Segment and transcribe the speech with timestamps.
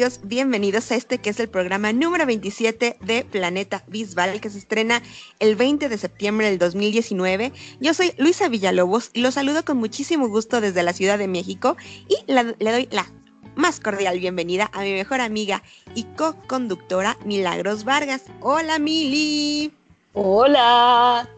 [0.00, 0.20] Amigos?
[0.22, 5.02] Bienvenidos a este que es el programa número 27 de Planeta Bisbal que se estrena
[5.40, 7.52] el 20 de septiembre del 2019.
[7.80, 11.76] Yo soy Luisa Villalobos y los saludo con muchísimo gusto desde la Ciudad de México
[12.08, 13.12] y le doy la
[13.56, 15.62] más cordial bienvenida a mi mejor amiga
[15.94, 18.22] y co-conductora Milagros Vargas.
[18.40, 19.70] Hola Mili.
[20.14, 21.28] Hola.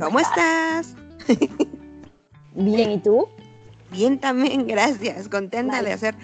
[0.00, 0.94] ¿Cómo, estás?
[2.54, 3.26] Bien, ¿y tú?
[3.90, 5.28] Bien también, gracias.
[5.28, 6.14] Contenta de hacer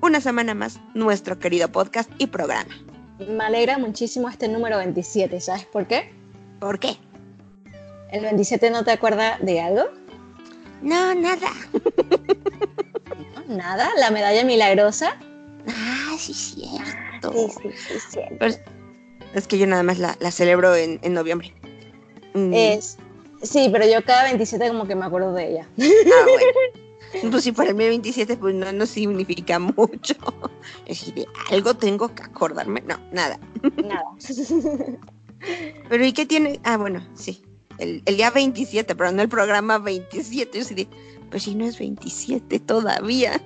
[0.00, 2.74] una semana más nuestro querido podcast y programa.
[3.18, 6.12] Me alegra muchísimo este número 27, ¿sabes por qué?
[6.60, 6.96] ¿Por qué?
[8.10, 9.84] ¿El 27 no te acuerda de algo?
[10.82, 11.50] No, nada.
[13.48, 13.90] ¿Nada?
[13.98, 15.16] ¿La medalla milagrosa?
[15.68, 17.32] Ah, sí, cierto.
[17.32, 18.46] Sí, sí, sí, cierto.
[19.34, 21.52] es que yo nada más la, celebro en, noviembre.
[22.34, 22.52] Mm.
[22.54, 22.98] Es,
[23.42, 25.68] sí, pero yo cada 27 como que me acuerdo de ella.
[25.78, 26.78] Ah, bueno.
[27.30, 30.14] Pues si para el 27 pues no, no significa mucho.
[30.86, 32.82] Es decir, algo tengo que acordarme.
[32.82, 33.38] No, nada.
[33.82, 34.04] Nada.
[35.88, 36.60] Pero ¿y qué tiene?
[36.64, 37.42] Ah, bueno, sí.
[37.78, 40.58] El, día 27, pero no el programa 27.
[40.58, 40.88] Yo sí
[41.30, 43.40] pues si no es 27 todavía.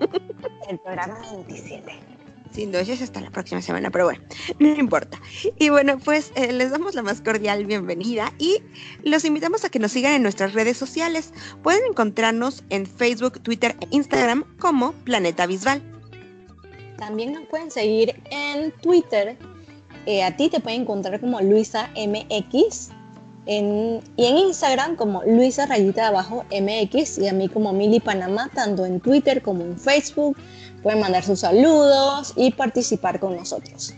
[0.69, 2.12] El programa 27.
[2.53, 4.23] Sin no, es hasta la próxima semana, pero bueno,
[4.59, 5.19] no importa.
[5.59, 8.59] Y bueno, pues eh, les damos la más cordial bienvenida y
[9.03, 11.33] los invitamos a que nos sigan en nuestras redes sociales.
[11.63, 15.81] Pueden encontrarnos en Facebook, Twitter e Instagram como Planeta Visual.
[16.99, 19.37] También nos pueden seguir en Twitter.
[20.05, 22.91] Eh, a ti te pueden encontrar como Luisa MX
[23.47, 28.87] y en Instagram como Luisa Rayita Abajo MX y a mí como Mili Panamá, tanto
[28.87, 30.37] en Twitter como en Facebook.
[30.83, 33.95] Pueden mandar sus saludos y participar con nosotros.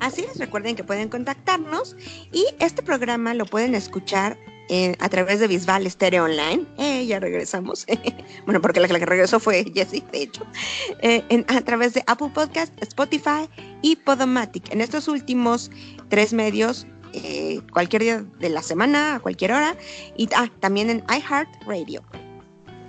[0.00, 1.96] Así es, recuerden que pueden contactarnos
[2.32, 4.38] y este programa lo pueden escuchar
[5.00, 6.64] a través de Bisbal Stereo Online.
[6.78, 7.86] Eh, ya regresamos.
[8.44, 10.46] bueno, porque la, que regresó fue Jessie, de hecho.
[11.00, 13.48] Eh, a través de Apple Podcast, Spotify
[13.82, 14.72] y Podomatic.
[14.72, 15.70] En estos últimos
[16.08, 19.76] tres medios, eh, cualquier día de la semana, a cualquier hora.
[20.16, 22.02] Y ah, también en iHeartRadio.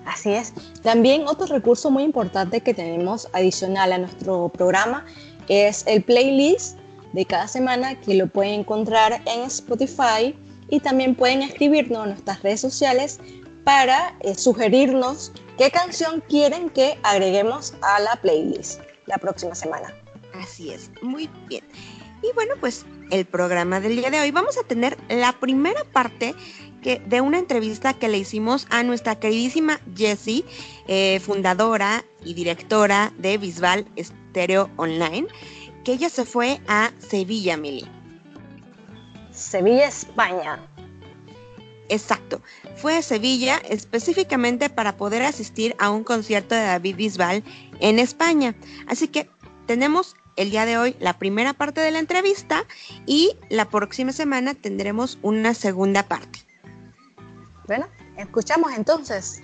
[0.05, 0.53] Así es.
[0.81, 5.05] También otro recurso muy importante que tenemos adicional a nuestro programa
[5.47, 6.77] es el playlist
[7.13, 10.35] de cada semana que lo pueden encontrar en Spotify
[10.69, 13.19] y también pueden escribirnos en nuestras redes sociales
[13.63, 19.93] para eh, sugerirnos qué canción quieren que agreguemos a la playlist la próxima semana.
[20.33, 21.63] Así es, muy bien.
[22.23, 26.33] Y bueno, pues el programa del día de hoy vamos a tener la primera parte
[26.81, 30.45] que, de una entrevista que le hicimos a nuestra queridísima Jessie,
[30.87, 35.27] eh, fundadora y directora de Bisbal Stereo Online,
[35.83, 37.87] que ella se fue a Sevilla, Mili.
[39.31, 40.59] Sevilla, España.
[41.89, 42.41] Exacto.
[42.77, 47.43] Fue a Sevilla específicamente para poder asistir a un concierto de David Bisbal
[47.79, 48.55] en España.
[48.87, 49.29] Así que
[49.65, 52.65] tenemos el día de hoy la primera parte de la entrevista
[53.05, 56.39] y la próxima semana tendremos una segunda parte.
[57.67, 57.85] Bueno,
[58.17, 59.41] escuchamos entonces.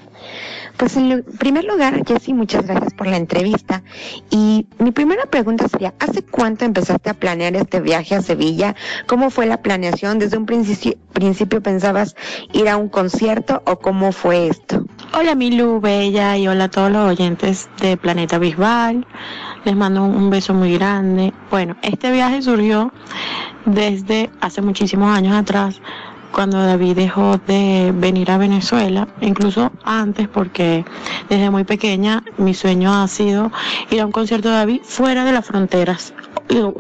[0.78, 3.84] Pues en primer lugar, Jessy, muchas gracias por la entrevista.
[4.30, 8.76] Y mi primera pregunta sería, ¿hace cuánto empezaste a planear este viaje a Sevilla?
[9.08, 10.20] ¿Cómo fue la planeación?
[10.20, 12.16] ¿Desde un principio, principio pensabas
[12.54, 14.86] ir a un concierto o cómo fue esto?
[15.14, 19.06] Hola Milu, Bella y hola a todos los oyentes de Planeta Bisbal.
[19.64, 21.34] Les mando un beso muy grande.
[21.50, 22.92] Bueno, este viaje surgió
[23.66, 25.82] desde hace muchísimos años atrás
[26.32, 30.86] cuando David dejó de venir a Venezuela, incluso antes porque
[31.30, 33.52] desde muy pequeña mi sueño ha sido
[33.90, 36.14] ir a un concierto de David fuera de las fronteras,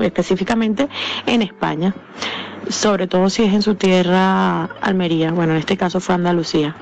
[0.02, 0.90] específicamente
[1.26, 1.96] en España,
[2.70, 6.76] sobre todo si es en su tierra Almería, bueno, en este caso fue Andalucía.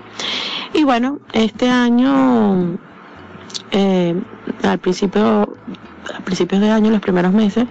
[0.73, 2.77] Y bueno, este año,
[3.71, 4.15] eh,
[4.63, 5.47] al principio
[6.13, 7.65] a principios de año, los primeros meses,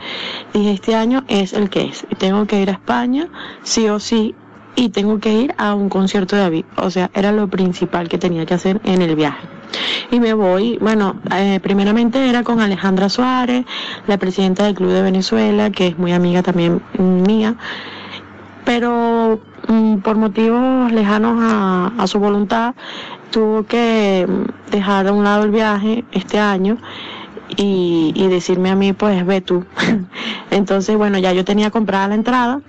[0.53, 2.07] dije, este año es el que es.
[2.19, 3.29] Tengo que ir a España,
[3.63, 4.35] sí o sí,
[4.77, 6.65] y tengo que ir a un concierto de David.
[6.77, 9.47] O sea, era lo principal que tenía que hacer en el viaje.
[10.11, 13.65] Y me voy, bueno, eh, primeramente era con Alejandra Suárez,
[14.07, 17.57] la presidenta del Club de Venezuela, que es muy amiga también mía,
[18.65, 22.75] pero mm, por motivos lejanos a, su voluntad,
[23.31, 24.27] tuvo que
[24.71, 26.79] dejar a un lado el viaje este año
[27.57, 29.65] y, y decirme a mí, pues ve tú.
[30.51, 32.61] Entonces, bueno, ya yo tenía comprada la entrada,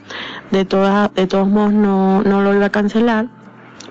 [0.51, 3.27] de, todas, de todos modos no, no lo iba a cancelar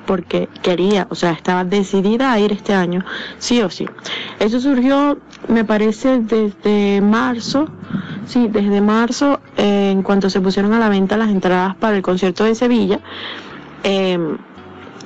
[0.07, 3.05] porque quería, o sea, estaba decidida a ir este año,
[3.39, 3.87] sí o sí.
[4.39, 5.19] Eso surgió,
[5.49, 7.69] me parece, desde marzo,
[8.27, 12.03] sí, desde marzo, eh, en cuanto se pusieron a la venta las entradas para el
[12.03, 13.01] concierto de Sevilla.
[13.83, 14.19] Eh,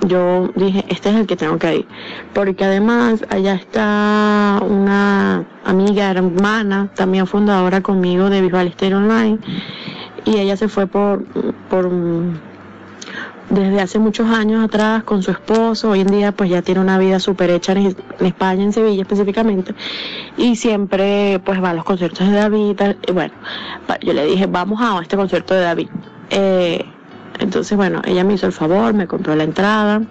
[0.07, 1.87] yo dije, este es el que tengo que ir.
[2.33, 9.39] Porque además allá está una amiga, hermana, también fundadora conmigo de Visual Stereo Online.
[10.25, 11.25] Y ella se fue por,
[11.71, 11.91] por
[13.51, 15.91] desde hace muchos años atrás con su esposo.
[15.91, 19.75] Hoy en día pues ya tiene una vida súper hecha en, España, en Sevilla específicamente.
[20.37, 22.81] Y siempre pues va a los conciertos de David.
[23.07, 23.35] Y bueno,
[24.03, 25.89] yo le dije, vamos a este concierto de David.
[26.31, 26.85] Eh,
[27.39, 30.03] entonces, bueno, ella me hizo el favor, me compró la entrada.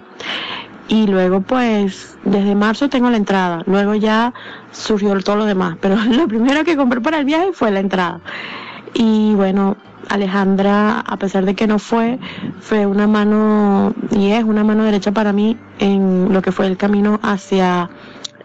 [0.88, 3.62] Y luego, pues, desde marzo tengo la entrada.
[3.66, 4.32] Luego ya
[4.72, 5.76] surgió todo lo demás.
[5.80, 8.20] Pero lo primero que compré para el viaje fue la entrada.
[8.94, 9.76] Y bueno,
[10.08, 12.18] Alejandra, a pesar de que no fue,
[12.60, 16.76] fue una mano, y es una mano derecha para mí en lo que fue el
[16.76, 17.90] camino hacia,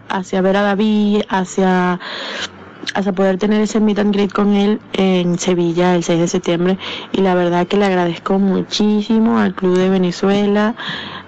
[0.09, 1.99] hacia ver a David, hacia
[2.93, 6.77] hasta poder tener ese meet and greet con él en Sevilla el 6 de septiembre.
[7.11, 10.75] Y la verdad que le agradezco muchísimo al Club de Venezuela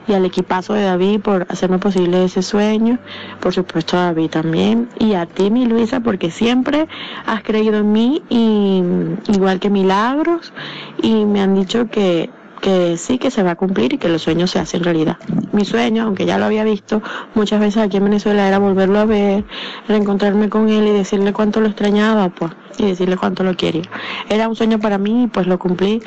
[0.08, 3.00] y al equipazo de David por hacerme posible ese sueño,
[3.40, 6.88] por supuesto a David también y a ti mi Luisa porque siempre
[7.26, 8.84] has creído en mí y
[9.32, 10.54] igual que Milagros
[11.02, 12.30] y me han dicho que
[12.66, 15.18] que sí que se va a cumplir y que los sueños se hacen realidad.
[15.52, 17.00] Mi sueño, aunque ya lo había visto
[17.36, 19.46] muchas veces aquí en Venezuela, era volverlo a ver,
[19.88, 23.84] reencontrarme con él y decirle cuánto lo extrañaba, pues, y decirle cuánto lo quería.
[24.30, 26.02] Era un sueño para mí y pues lo cumplí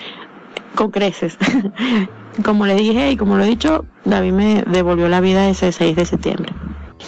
[0.75, 1.37] con creces.
[2.45, 5.97] como le dije y como lo he dicho, David me devolvió la vida ese 6
[5.97, 6.53] de septiembre.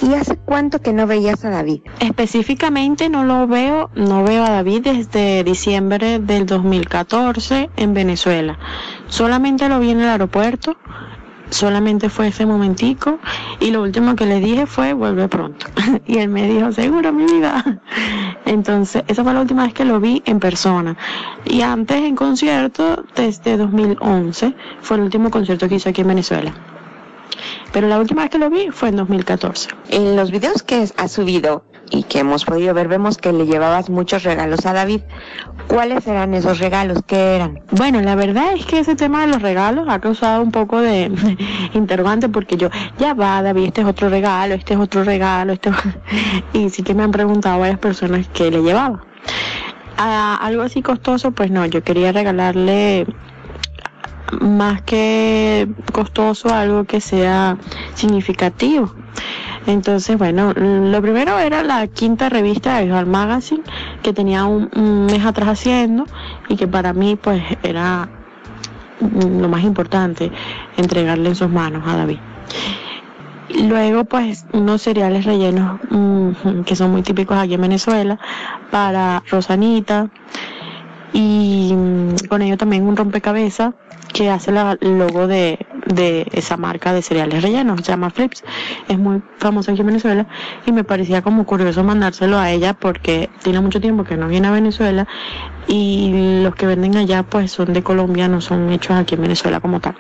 [0.02, 1.81] ¿Y hace cuánto que no veías a David?
[1.99, 8.58] Específicamente no lo veo, no veo a David desde diciembre del 2014 en Venezuela.
[9.08, 10.76] Solamente lo vi en el aeropuerto,
[11.50, 13.19] solamente fue ese momentico
[13.61, 15.67] y lo último que le dije fue vuelve pronto.
[16.06, 17.81] y él me dijo, seguro mi vida.
[18.44, 20.97] Entonces, esa fue la última vez que lo vi en persona.
[21.44, 26.55] Y antes en concierto, desde 2011, fue el último concierto que hizo aquí en Venezuela
[27.73, 29.69] pero la última vez que lo vi fue en 2014.
[29.91, 33.91] En los videos que ha subido y que hemos podido ver, vemos que le llevabas
[33.91, 35.01] muchos regalos a David.
[35.67, 36.99] ¿Cuáles eran esos regalos?
[37.07, 37.61] ¿Qué eran?
[37.73, 41.11] Bueno, la verdad es que ese tema de los regalos ha causado un poco de
[41.75, 45.71] interrogante porque yo, ya va, David, este es otro regalo, este es otro regalo, este
[46.53, 49.03] y sí que me han preguntado varias personas qué le llevaba.
[49.97, 53.07] A algo así costoso, pues no, yo quería regalarle
[54.41, 57.57] más que costoso, algo que sea
[57.95, 58.95] significativo.
[59.71, 63.63] Entonces, bueno, lo primero era la quinta revista de Visual Magazine
[64.03, 66.07] que tenía un, mes atrás haciendo
[66.49, 68.09] y que para mí pues era
[69.01, 70.33] lo más importante
[70.77, 72.19] entregarle en sus manos a David.
[73.63, 78.19] Luego pues unos cereales rellenos mm, que son muy típicos aquí en Venezuela
[78.73, 80.09] para Rosanita
[81.13, 83.75] y mm, con ello también un rompecabezas
[84.13, 84.51] que hace
[84.81, 85.65] el logo de,
[85.97, 88.45] esa marca de cereales rellenos, se llama Flips,
[88.89, 90.27] es muy famosa aquí en Venezuela
[90.67, 94.49] y me parecía como curioso mandárselo a ella porque tiene mucho tiempo que no viene
[94.49, 95.07] a Venezuela
[95.67, 99.61] y los que venden allá pues son de Colombia, no son hechos aquí en Venezuela
[99.61, 99.97] como tal.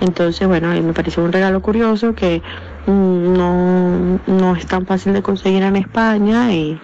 [0.00, 2.40] Entonces, bueno, me pareció un regalo curioso que
[2.86, 6.80] mm, no, no es tan fácil de conseguir en España y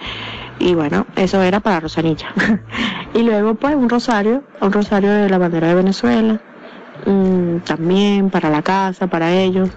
[0.59, 2.29] y bueno, eso era para Rosanilla.
[3.15, 6.41] y luego pues un rosario, un rosario de la bandera de Venezuela,
[7.07, 9.71] mm, también para la casa, para ellos.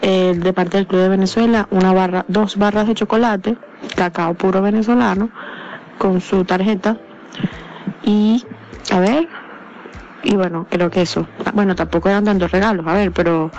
[0.00, 3.56] de parte del Club de Venezuela, una barra, dos barras de chocolate,
[3.94, 5.30] cacao puro venezolano,
[5.98, 6.96] con su tarjeta.
[8.02, 8.44] Y,
[8.90, 9.28] a ver,
[10.24, 11.26] y bueno, creo que eso.
[11.54, 13.50] Bueno, tampoco eran tantos regalos, a ver, pero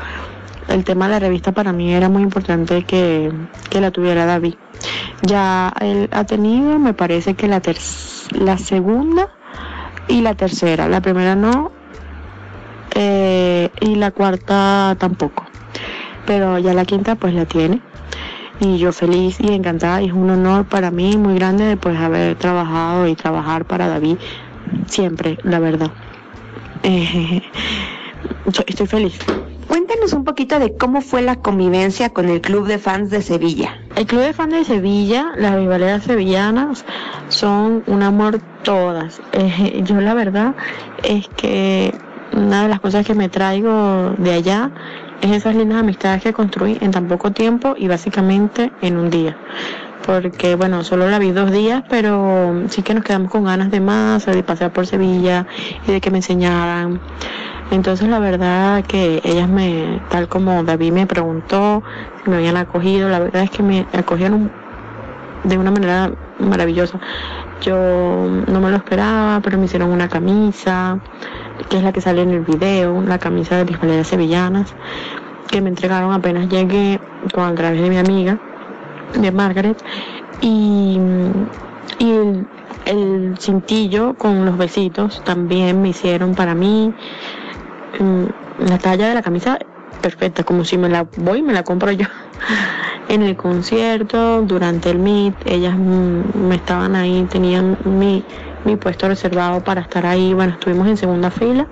[0.68, 3.32] el tema de la revista para mí era muy importante que,
[3.70, 4.56] que la tuviera David.
[5.22, 7.62] Ya él ha tenido, me parece que la,
[8.32, 9.30] la segunda
[10.08, 10.88] y la tercera.
[10.88, 11.72] La primera no
[12.96, 15.46] eh, y la cuarta tampoco.
[16.26, 17.82] Pero ya la quinta pues la tiene.
[18.60, 20.02] Y yo feliz y encantada.
[20.02, 23.88] Y es un honor para mí muy grande de pues haber trabajado y trabajar para
[23.88, 24.18] David
[24.88, 25.92] siempre, la verdad.
[26.86, 27.42] Eh,
[28.68, 29.18] estoy feliz.
[29.70, 33.80] Cuéntanos un poquito de cómo fue la convivencia con el Club de Fans de Sevilla.
[33.96, 36.84] El Club de Fans de Sevilla, las rivaleras sevillanas,
[37.30, 39.22] son un amor todas.
[39.32, 40.56] Eh, yo la verdad
[41.04, 41.96] es que
[42.36, 44.72] una de las cosas que me traigo de allá
[45.22, 49.38] es esas lindas amistades que construí en tan poco tiempo y básicamente en un día.
[50.06, 53.80] porque bueno, solo la vi dos días, pero sí que nos quedamos con ganas de
[53.80, 55.48] más, de pasear por Sevilla
[55.88, 57.00] y de que me enseñaran.
[57.72, 61.84] Entonces la verdad que ellas me, tal como David me preguntó
[62.24, 64.52] si me habían acogido, la verdad es que me acogieron
[65.44, 67.00] de una manera maravillosa.
[67.62, 67.76] Yo
[68.48, 71.00] no me lo esperaba, pero me hicieron una camisa,
[71.70, 74.74] que es la que sale en el video, la camisa de mis sevillanas,
[75.50, 77.00] que me entregaron apenas llegué
[77.34, 78.40] con a través de mi amiga,
[79.20, 79.78] de Margaret,
[80.42, 80.98] y,
[82.00, 82.48] y el,
[82.86, 86.94] el cintillo con los besitos también me hicieron para mí.
[88.00, 89.60] Mm, la talla de la camisa
[90.02, 92.08] perfecta, como si me la voy me la compro yo.
[93.10, 98.24] en el concierto, durante el meet, ellas mm, me estaban ahí, tenían mi,
[98.66, 100.34] mi puesto reservado para estar ahí.
[100.34, 101.68] Bueno, estuvimos en segunda fila.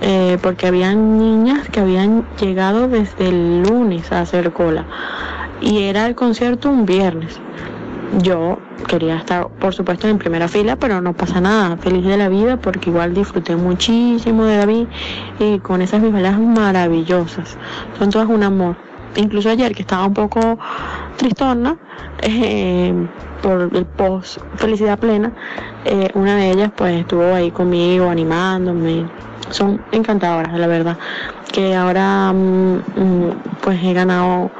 [0.00, 4.86] Eh, porque habían niñas que habían llegado desde el lunes a hacer cola
[5.60, 7.40] y era el concierto un viernes.
[8.22, 12.28] Yo quería estar, por supuesto, en primera fila, pero no pasa nada, feliz de la
[12.28, 14.86] vida, porque igual disfruté muchísimo de David
[15.40, 17.58] y con esas bisabuelas maravillosas.
[17.98, 18.87] Son todas un amor.
[19.16, 20.58] Incluso ayer, que estaba un poco
[21.16, 21.76] tristona,
[22.22, 22.92] eh,
[23.42, 25.32] por el post Felicidad Plena,
[25.84, 29.06] eh, una de ellas pues estuvo ahí conmigo animándome.
[29.50, 30.98] Son encantadoras, la verdad.
[31.52, 33.30] Que ahora mm, mm,
[33.62, 34.50] pues he ganado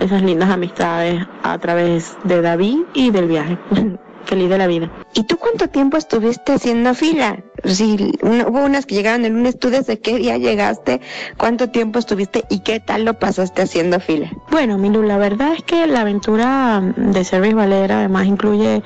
[0.00, 3.58] esas lindas amistades a través de David y del viaje.
[4.26, 4.90] Feliz de la vida.
[5.14, 7.38] ¿Y tú cuánto tiempo estuviste haciendo fila?
[7.64, 11.00] Si hubo unas que llegaron el lunes, ¿tú desde qué día llegaste?
[11.36, 14.30] ¿Cuánto tiempo estuviste y qué tal lo pasaste haciendo fila?
[14.50, 18.82] Bueno, Milu, la verdad es que la aventura de Service Valera además incluye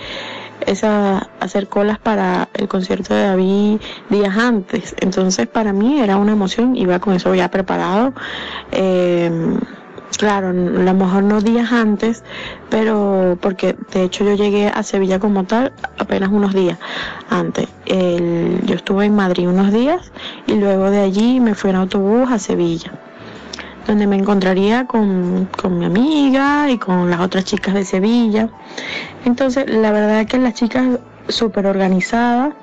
[0.66, 3.80] esa hacer colas para el concierto de David
[4.10, 4.94] días antes.
[5.00, 8.12] Entonces para mí era una emoción, iba con eso ya preparado.
[8.72, 9.30] Eh,
[10.18, 12.22] Claro, a lo mejor no días antes,
[12.68, 16.78] pero porque de hecho yo llegué a Sevilla como tal apenas unos días
[17.30, 17.68] antes.
[17.86, 20.12] yo estuve en Madrid unos días
[20.46, 22.92] y luego de allí me fui en autobús a Sevilla,
[23.86, 28.50] donde me encontraría con, con mi amiga y con las otras chicas de Sevilla.
[29.24, 30.98] Entonces, la verdad es que las chicas
[31.28, 32.54] súper organizadas,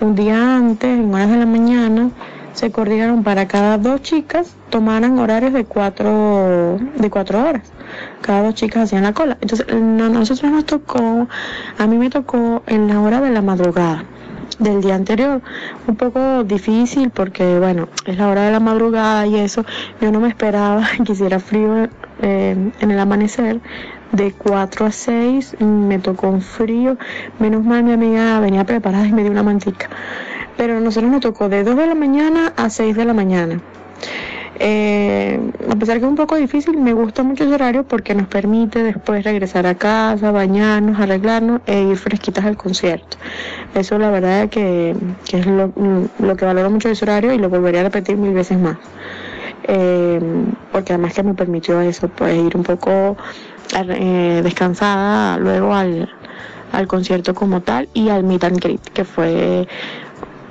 [0.00, 2.10] un día antes, en horas de la mañana,
[2.56, 7.62] se coordinaron para cada dos chicas tomaran horarios de cuatro, de cuatro horas.
[8.22, 9.36] Cada dos chicas hacían la cola.
[9.42, 11.28] Entonces, no, nosotros nos tocó,
[11.78, 14.04] a mí me tocó en la hora de la madrugada
[14.58, 15.42] del día anterior.
[15.86, 19.66] Un poco difícil porque, bueno, es la hora de la madrugada y eso.
[20.00, 21.88] Yo no me esperaba que hiciera frío
[22.22, 23.60] eh, en el amanecer.
[24.12, 26.96] De 4 a 6 me tocó un frío.
[27.38, 29.90] Menos mal mi amiga venía preparada y me dio una mantica
[30.56, 33.60] pero a nosotros nos tocó de 2 de la mañana a 6 de la mañana.
[34.58, 35.38] Eh,
[35.70, 38.82] a pesar que es un poco difícil, me gusta mucho ese horario porque nos permite
[38.82, 43.18] después regresar a casa, bañarnos, arreglarnos e ir fresquitas al concierto.
[43.74, 44.96] Eso la verdad que,
[45.28, 45.72] que es lo,
[46.36, 48.78] que valoro mucho ese horario y lo volvería a repetir mil veces más.
[49.64, 50.20] Eh,
[50.72, 53.16] porque además que me permitió eso, pues ir un poco
[53.74, 56.08] eh, descansada luego al,
[56.72, 59.66] al concierto como tal y al meet and greet, que fue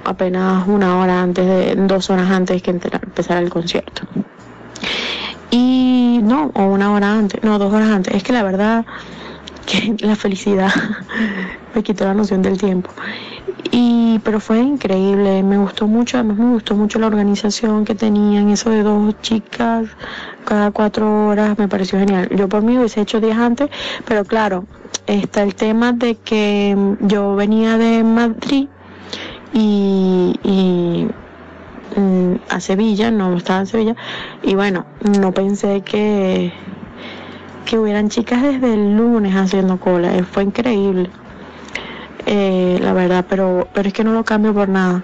[0.05, 4.03] apenas una hora antes de, dos horas antes que empezara el concierto.
[5.51, 8.13] Y no, o una hora antes, no, dos horas antes.
[8.13, 8.85] Es que la verdad
[9.65, 10.71] que la felicidad
[11.75, 12.91] me quitó la noción del tiempo.
[13.71, 18.49] Y, pero fue increíble, me gustó mucho, además me gustó mucho la organización que tenían,
[18.49, 19.87] eso de dos chicas
[20.45, 22.29] cada cuatro horas, me pareció genial.
[22.29, 23.69] Yo por mí hubiese hecho días antes,
[24.05, 24.65] pero claro,
[25.07, 28.67] está el tema de que yo venía de Madrid
[29.53, 31.07] y,
[31.95, 33.95] mm, a Sevilla, no estaba en Sevilla,
[34.43, 34.85] y bueno,
[35.19, 36.51] no pensé que,
[37.65, 41.09] que hubieran chicas desde el lunes haciendo cola, eh, fue increíble,
[42.25, 45.03] eh, la verdad, pero, pero es que no lo cambio por nada.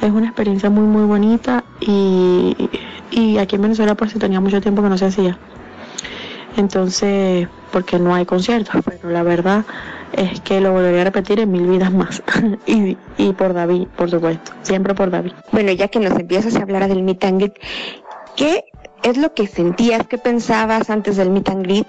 [0.00, 2.68] Es una experiencia muy muy bonita y,
[3.10, 5.38] y aquí en Venezuela pues tenía mucho tiempo que no se hacía.
[6.56, 9.64] Entonces, porque no hay conciertos, pero la verdad
[10.16, 12.22] es que lo volvería a repetir en mil vidas más.
[12.66, 15.32] y, y, por David, por supuesto, siempre por David.
[15.52, 17.58] Bueno, ya que nos empiezas a hablar del meet and greet,
[18.36, 18.64] ¿qué
[19.04, 21.86] es lo que sentías, qué pensabas antes del meet and greet,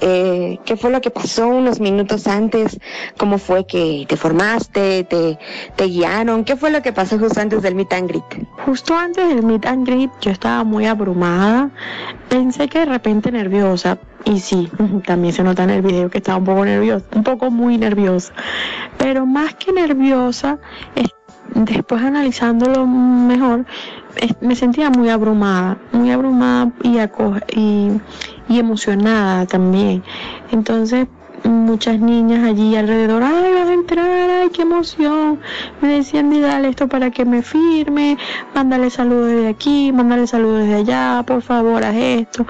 [0.00, 2.78] eh, qué fue lo que pasó unos minutos antes,
[3.18, 5.38] cómo fue que te formaste, te,
[5.74, 8.46] te guiaron, qué fue lo que pasó justo antes del meet and greet.
[8.64, 11.70] Justo antes del meet and greet yo estaba muy abrumada,
[12.28, 14.70] pensé que de repente nerviosa, y sí,
[15.06, 18.32] también se nota en el video que estaba un poco nerviosa, un poco muy nerviosa,
[18.96, 20.60] pero más que nerviosa,
[21.54, 23.66] después analizándolo mejor,
[24.40, 26.98] me sentía muy abrumada, muy abrumada y,
[27.58, 28.00] y,
[28.48, 30.02] y emocionada también.
[30.50, 31.06] Entonces
[31.44, 35.40] muchas niñas allí alrededor, ay, vas a entrar, ay, qué emoción.
[35.80, 38.16] Me decían, dale esto para que me firme,
[38.54, 42.46] mándale saludos desde aquí, mándale saludos desde allá, por favor, haz esto.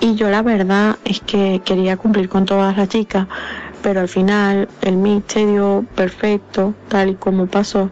[0.00, 3.26] Y yo la verdad es que quería cumplir con todas las chicas,
[3.82, 7.90] pero al final el mix se dio perfecto, tal y como pasó.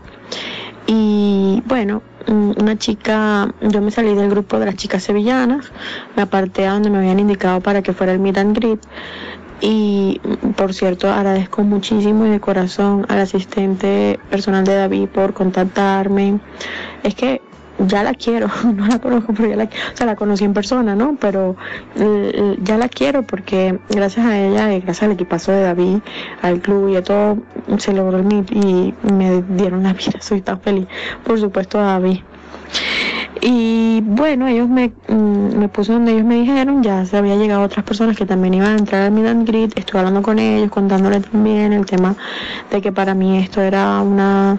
[0.87, 5.73] Y bueno, una chica, yo me salí del grupo de las chicas sevillanas,
[6.17, 8.81] me aparté a donde me habían indicado para que fuera el meet and greet.
[9.61, 10.21] Y
[10.57, 16.39] por cierto, agradezco muchísimo y de corazón al asistente personal de David por contactarme.
[17.03, 17.41] Es que
[17.79, 20.95] ya la quiero, no la conozco, pero ya la, o sea, la conocí en persona,
[20.95, 21.17] ¿no?
[21.21, 21.57] Pero
[21.97, 25.99] eh, ya la quiero porque gracias a ella y gracias al equipazo de David,
[26.43, 27.39] al club y a todo,
[27.79, 30.87] se logró el y me dieron la vida, soy tan feliz.
[31.25, 32.21] Por supuesto, David.
[33.41, 37.63] Y bueno, ellos me, mm, me puse donde ellos me dijeron, ya se había llegado
[37.63, 41.23] otras personas que también iban a entrar al Midan Grid, estuve hablando con ellos, contándoles
[41.23, 42.17] también el tema
[42.71, 44.59] de que para mí esto era una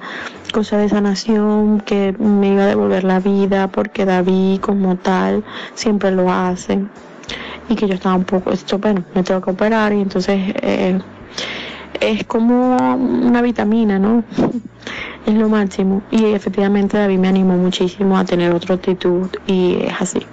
[0.53, 5.43] cosa de sanación, que me iba a devolver la vida, porque David como tal
[5.73, 6.79] siempre lo hace,
[7.67, 10.99] y que yo estaba un poco, esto, bueno, me tengo que operar, y entonces eh,
[11.99, 14.23] es como una vitamina, ¿no?
[15.31, 16.01] Es lo máximo.
[16.11, 20.25] Y efectivamente David me animó muchísimo a tener otra actitud y es así.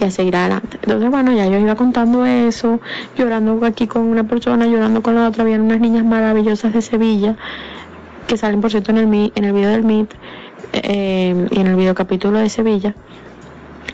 [0.00, 0.78] Y a seguir adelante.
[0.82, 2.80] Entonces, bueno, ya yo iba contando eso,
[3.16, 5.42] llorando aquí con una persona, llorando con la otra.
[5.42, 7.36] Habían unas niñas maravillosas de Sevilla
[8.26, 10.10] que salen, por cierto, en el, en el video del MIT
[10.72, 12.94] eh, y en el video capítulo de Sevilla.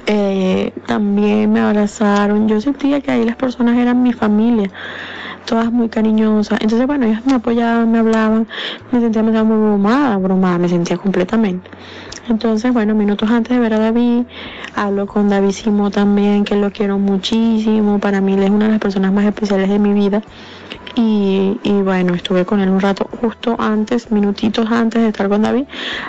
[0.06, 2.48] Eh, también me abrazaron.
[2.48, 4.70] Yo sentía que ahí las personas eran mi familia
[5.46, 6.60] todas muy cariñosas.
[6.60, 8.46] Entonces, bueno, ellos me apoyaban, me hablaban,
[8.92, 11.70] me sentía, me muy bromada, bromada, me sentía completamente.
[12.28, 14.22] Entonces, bueno, minutos antes de ver a David,
[14.76, 17.98] hablo con David Simo también, que lo quiero muchísimo.
[17.98, 20.22] Para mí él es una de las personas más especiales de mi vida.
[20.96, 25.64] Y, bueno, estuve con él un rato justo antes, minutitos antes de estar con David,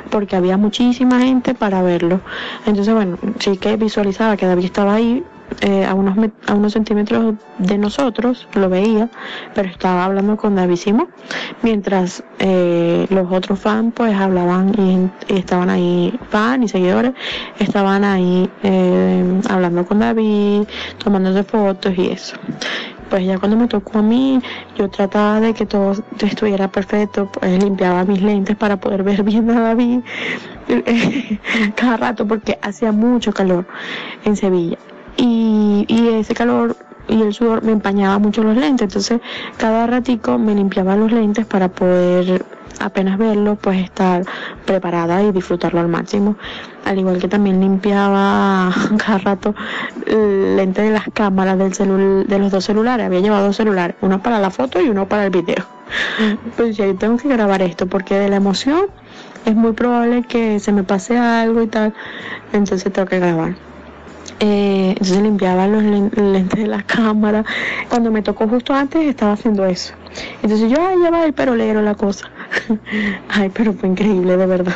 [0.10, 2.20] porque había muchísima gente para verlo.
[2.65, 5.24] Entonces, bueno, sí que visualizaba que David estaba ahí,
[5.60, 9.10] eh, a, unos, a unos centímetros de nosotros, lo veía,
[9.54, 11.10] pero estaba hablando con David Simón,
[11.62, 17.14] mientras eh, los otros fans pues hablaban y, estaban ahí, fans y seguidores,
[17.60, 20.64] estaban ahí eh, hablando con David,
[21.04, 22.38] tomándose fotos y eso.
[23.10, 24.42] Pues ya cuando me tocó a mí,
[24.78, 29.50] yo trataba de que todo estuviera perfecto, pues limpiaba mis lentes para poder ver bien
[29.50, 30.00] a David
[31.76, 33.68] cada rato porque hacía mucho calor
[34.24, 34.78] en Sevilla
[35.22, 36.76] y, y ese calor
[37.08, 39.22] y el sudor me empañaba mucho los lentes, entonces
[39.58, 42.44] cada ratico me limpiaba los lentes para poder
[42.80, 44.24] apenas verlo, pues estar
[44.66, 46.36] preparada y disfrutarlo al máximo.
[46.86, 49.56] Al igual que también limpiaba cada rato
[50.08, 53.06] el lente de las cámaras del celu de los dos celulares.
[53.06, 55.64] Había llevado dos celulares, uno para la foto y uno para el video.
[56.56, 58.86] Pues ya tengo que grabar esto porque de la emoción
[59.46, 61.94] es muy probable que se me pase algo y tal,
[62.54, 63.56] entonces tengo que grabar.
[64.43, 67.45] Eh, entonces limpiaba los lentes de la cámara.
[67.89, 69.93] Cuando me tocó justo antes estaba haciendo eso.
[70.41, 72.30] Entonces yo, ay, ya va el perolero la cosa.
[73.30, 74.75] ay, pero fue increíble, de verdad.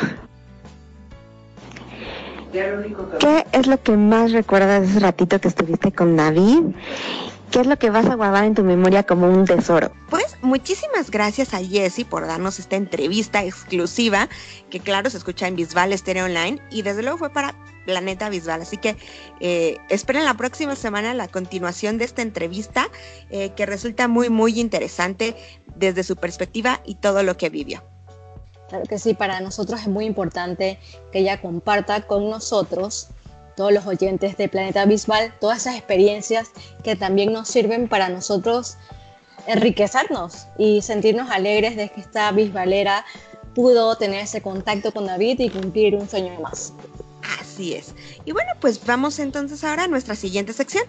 [3.18, 6.60] ¿Qué es lo que más recuerdas de ese ratito que estuviste con David?
[7.50, 9.90] ¿Qué es lo que vas a guardar en tu memoria como un tesoro?
[10.10, 14.28] Pues muchísimas gracias a Jesse por darnos esta entrevista exclusiva,
[14.70, 17.54] que claro se escucha en Bisbal Stereo Online y desde luego fue para
[17.86, 18.60] Planeta Visual.
[18.60, 18.96] Así que
[19.40, 22.88] eh, esperen la próxima semana la continuación de esta entrevista
[23.30, 25.34] eh, que resulta muy, muy interesante
[25.76, 27.82] desde su perspectiva y todo lo que vivió.
[28.68, 30.78] Claro que sí, para nosotros es muy importante
[31.12, 33.08] que ella comparta con nosotros,
[33.54, 36.50] todos los oyentes de Planeta Visual, todas esas experiencias
[36.82, 38.76] que también nos sirven para nosotros
[39.46, 43.04] enriquecernos y sentirnos alegres de que esta bisbalera
[43.54, 46.74] pudo tener ese contacto con David y cumplir un sueño más.
[47.56, 47.94] Así es.
[48.26, 50.84] Y bueno, pues vamos entonces ahora a nuestra siguiente sección.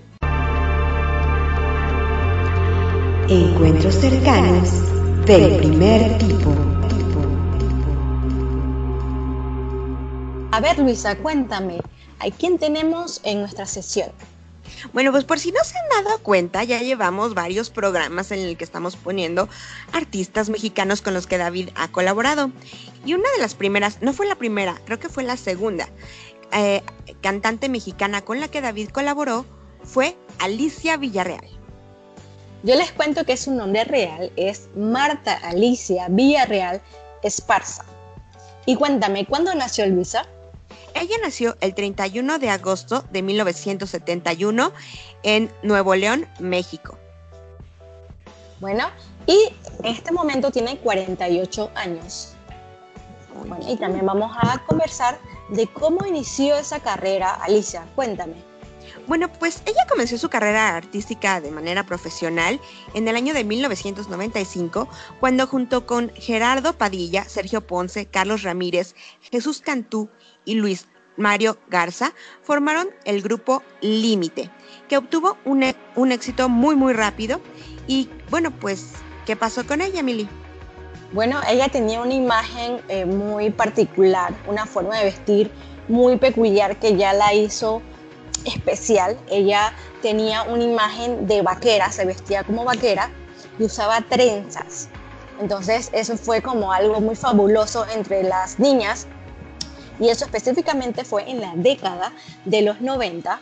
[3.30, 4.70] Encuentros cercanos
[5.26, 6.54] del primer tipo.
[10.52, 11.80] A ver, Luisa, cuéntame,
[12.20, 14.12] ¿a quién tenemos en nuestra sesión?
[14.94, 18.58] Bueno, pues por si no se han dado cuenta, ya llevamos varios programas en el
[18.58, 19.50] que estamos poniendo
[19.94, 22.52] artistas mexicanos con los que David ha colaborado.
[23.06, 25.88] Y una de las primeras, no fue la primera, creo que fue la segunda,
[26.54, 26.82] eh,
[27.22, 29.46] cantante mexicana con la que David colaboró
[29.84, 31.48] fue Alicia Villarreal.
[32.64, 36.82] Yo les cuento que su nombre real es Marta Alicia Villarreal
[37.24, 37.86] Esparza.
[38.66, 40.26] Y cuéntame, ¿cuándo nació Luisa?
[40.94, 44.72] Ella nació el 31 de agosto de 1971
[45.24, 46.98] en Nuevo León, México.
[48.60, 48.90] Bueno,
[49.28, 52.34] y en este momento tiene 48 años.
[53.46, 57.34] Bueno, y también vamos a conversar de cómo inició esa carrera.
[57.36, 58.36] Alicia, cuéntame.
[59.08, 62.60] Bueno, pues ella comenzó su carrera artística de manera profesional
[62.94, 68.96] en el año de 1995, cuando junto con Gerardo Padilla, Sergio Ponce, Carlos Ramírez,
[69.32, 70.10] Jesús Cantú
[70.44, 74.52] y Luis Mario Garza formaron el grupo Límite,
[74.88, 77.42] que obtuvo un, e, un, éxito muy muy rápido.
[77.88, 78.92] Y bueno, pues,
[79.26, 80.28] ¿qué pasó con ella, Mili?
[81.14, 85.52] Bueno, ella tenía una imagen eh, muy particular, una forma de vestir
[85.88, 87.82] muy peculiar que ya la hizo
[88.44, 89.18] especial.
[89.30, 93.10] Ella tenía una imagen de vaquera, se vestía como vaquera
[93.58, 94.90] y usaba trenzas.
[95.40, 99.08] Entonces eso fue como algo muy fabuloso entre las niñas
[100.00, 102.12] y eso específicamente fue en la década
[102.44, 103.40] de los 90.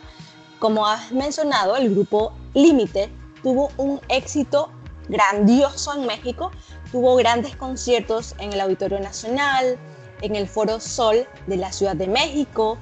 [0.60, 3.10] Como has mencionado, el grupo Límite
[3.42, 4.70] tuvo un éxito
[5.08, 6.52] grandioso en México,
[6.96, 9.78] tuvo grandes conciertos en el Auditorio Nacional,
[10.22, 12.78] en el Foro Sol de la Ciudad de México,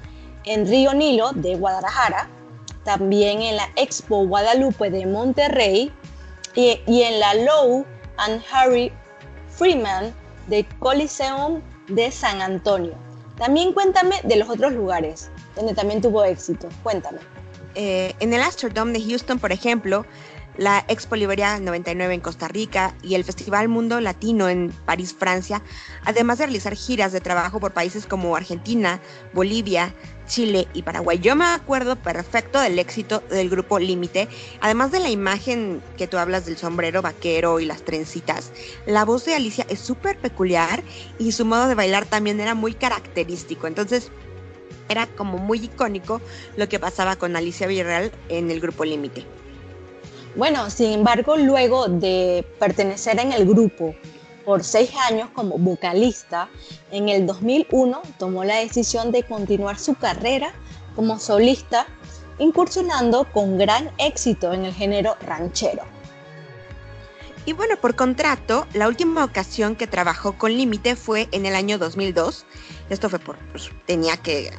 [0.45, 2.29] en Río Nilo de Guadalajara,
[2.83, 5.91] también en la Expo Guadalupe de Monterrey
[6.53, 8.93] y, en la Low and Harry
[9.49, 10.13] Freeman
[10.45, 12.93] de Coliseum de San Antonio.
[13.39, 16.69] También cuéntame de los otros lugares donde también tuvo éxito.
[16.83, 17.17] Cuéntame.
[17.73, 20.05] Eh, en el Astrodome de Houston, por ejemplo,
[20.57, 25.61] la Expo Liberia 99 en Costa Rica y el Festival Mundo Latino en París, Francia,
[26.05, 29.01] además de realizar giras de trabajo por países como Argentina,
[29.33, 29.93] Bolivia,
[30.27, 31.19] Chile y Paraguay.
[31.19, 34.27] Yo me acuerdo perfecto del éxito del grupo Límite,
[34.61, 38.51] además de la imagen que tú hablas del sombrero vaquero y las trencitas.
[38.85, 40.83] La voz de Alicia es súper peculiar
[41.19, 43.67] y su modo de bailar también era muy característico.
[43.67, 44.11] Entonces,
[44.89, 46.21] era como muy icónico
[46.57, 49.25] lo que pasaba con Alicia Villarreal en el grupo Límite.
[50.35, 53.93] Bueno, sin embargo, luego de pertenecer en el grupo
[54.45, 56.49] por seis años como vocalista,
[56.91, 60.51] en el 2001 tomó la decisión de continuar su carrera
[60.95, 61.85] como solista,
[62.39, 65.83] incursionando con gran éxito en el género ranchero.
[67.45, 71.77] Y bueno, por contrato, la última ocasión que trabajó con Límite fue en el año
[71.77, 72.45] 2002.
[72.89, 74.51] Esto fue por, pues, tenía que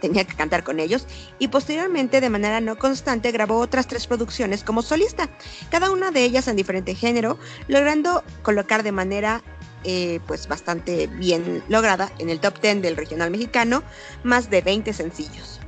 [0.00, 1.06] tenía que cantar con ellos.
[1.38, 5.28] Y posteriormente, de manera no constante, grabó otras tres producciones como solista,
[5.70, 9.42] cada una de ellas en diferente género, logrando colocar de manera
[9.84, 13.82] eh, pues bastante bien lograda en el top 10 del regional mexicano
[14.22, 15.60] más de 20 sencillos.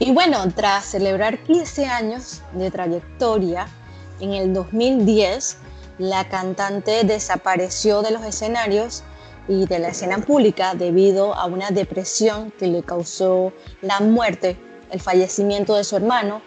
[0.00, 3.68] Y bueno, tras celebrar 15 años de trayectoria,
[4.18, 5.58] en el 2010
[5.98, 9.04] la cantante desapareció de los escenarios
[9.48, 14.56] y de la escena pública debido a una depresión que le causó la muerte,
[14.90, 16.42] el fallecimiento de su hermano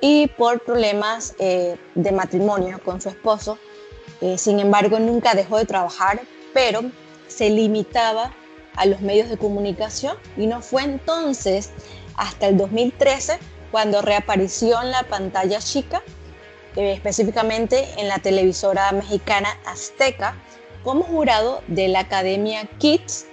[0.00, 3.58] y por problemas eh, de matrimonio con su esposo.
[4.20, 6.20] Eh, sin embargo, nunca dejó de trabajar,
[6.52, 6.82] pero
[7.28, 8.34] se limitaba
[8.76, 11.70] a los medios de comunicación y no fue entonces
[12.16, 13.38] hasta el 2013
[13.70, 16.02] cuando reapareció en la pantalla chica
[16.76, 20.36] eh, específicamente en la televisora mexicana Azteca,
[20.82, 23.26] como jurado de la Academia Kids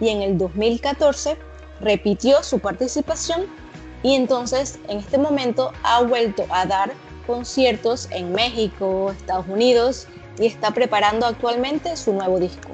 [0.00, 1.36] y en el 2014
[1.80, 3.46] repitió su participación
[4.02, 6.92] y entonces en este momento ha vuelto a dar
[7.26, 12.70] conciertos en México, Estados Unidos y está preparando actualmente su nuevo disco.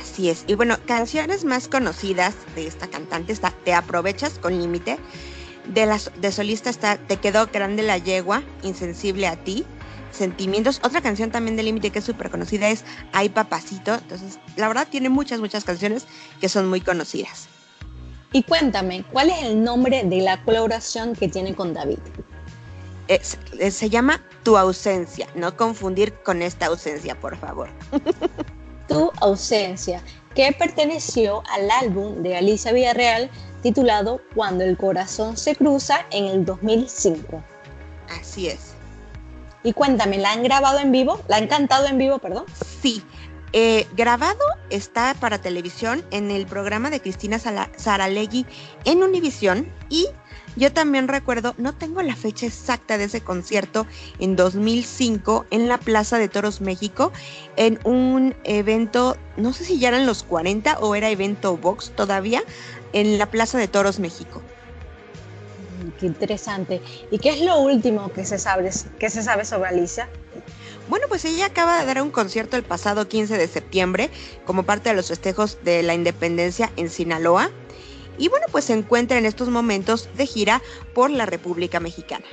[0.00, 0.44] Así es.
[0.46, 4.98] Y bueno, canciones más conocidas de esta cantante está Te aprovechas con límite,
[5.66, 9.64] de, las, de solista está Te quedó grande la yegua, Insensible a ti,
[10.12, 10.80] Sentimientos.
[10.84, 13.94] Otra canción también de Límite que es súper conocida es Ay Papacito.
[13.94, 16.06] Entonces, la verdad tiene muchas, muchas canciones
[16.40, 17.48] que son muy conocidas.
[18.32, 21.98] Y cuéntame, ¿cuál es el nombre de la colaboración que tiene con David?
[23.70, 27.68] se llama Tu ausencia, no confundir con esta ausencia, por favor.
[28.88, 30.02] tu ausencia,
[30.34, 33.30] que perteneció al álbum de Alicia Villarreal
[33.62, 37.42] titulado Cuando el corazón se cruza en el 2005.
[38.08, 38.71] Así es.
[39.62, 41.20] Y cuéntame, ¿la han grabado en vivo?
[41.28, 42.44] ¿La han cantado en vivo, perdón?
[42.80, 43.02] Sí.
[43.54, 48.46] Eh, grabado está para televisión en el programa de Cristina Saralegui
[48.86, 50.06] en Univisión y
[50.56, 53.86] yo también recuerdo, no tengo la fecha exacta de ese concierto,
[54.18, 57.12] en 2005 en la Plaza de Toros México,
[57.56, 62.42] en un evento, no sé si ya eran los 40 o era evento box todavía,
[62.92, 64.42] en la Plaza de Toros México.
[66.02, 66.82] Qué interesante.
[67.12, 70.08] ¿Y qué es lo último que se sabe, que se sabe sobre Alicia?
[70.88, 74.10] Bueno, pues ella acaba de dar un concierto el pasado 15 de septiembre
[74.44, 77.52] como parte de los festejos de la independencia en Sinaloa.
[78.18, 80.60] Y bueno, pues se encuentra en estos momentos de gira
[80.92, 82.26] por la República Mexicana.